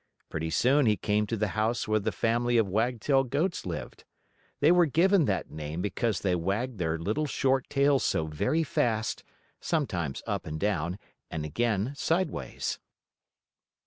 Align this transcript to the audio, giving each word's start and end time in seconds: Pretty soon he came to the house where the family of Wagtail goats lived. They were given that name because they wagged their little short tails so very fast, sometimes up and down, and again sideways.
Pretty 0.29 0.49
soon 0.49 0.87
he 0.87 0.97
came 0.97 1.27
to 1.27 1.37
the 1.37 1.49
house 1.49 1.87
where 1.87 1.99
the 1.99 2.11
family 2.11 2.57
of 2.57 2.67
Wagtail 2.67 3.23
goats 3.23 3.67
lived. 3.67 4.03
They 4.59 4.71
were 4.71 4.87
given 4.87 5.25
that 5.25 5.51
name 5.51 5.79
because 5.79 6.21
they 6.21 6.33
wagged 6.33 6.79
their 6.79 6.97
little 6.97 7.27
short 7.27 7.69
tails 7.69 8.03
so 8.03 8.25
very 8.25 8.63
fast, 8.63 9.23
sometimes 9.59 10.23
up 10.25 10.47
and 10.47 10.59
down, 10.59 10.97
and 11.29 11.45
again 11.45 11.93
sideways. 11.95 12.79